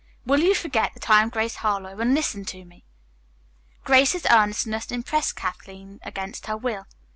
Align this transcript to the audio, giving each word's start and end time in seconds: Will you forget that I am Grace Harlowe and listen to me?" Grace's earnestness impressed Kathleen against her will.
Will 0.25 0.39
you 0.39 0.55
forget 0.55 0.95
that 0.95 1.07
I 1.11 1.21
am 1.21 1.29
Grace 1.29 1.57
Harlowe 1.57 1.99
and 1.99 2.15
listen 2.15 2.43
to 2.45 2.65
me?" 2.65 2.83
Grace's 3.83 4.25
earnestness 4.31 4.89
impressed 4.91 5.35
Kathleen 5.35 5.99
against 6.01 6.47
her 6.47 6.57
will. 6.57 6.87